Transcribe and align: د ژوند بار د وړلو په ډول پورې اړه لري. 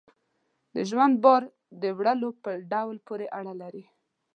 د 0.75 0.77
ژوند 0.89 1.15
بار 1.23 1.43
د 1.81 1.83
وړلو 1.97 2.29
په 2.43 2.51
ډول 2.71 2.97
پورې 3.07 3.27
اړه 3.39 3.53
لري. 3.61 3.83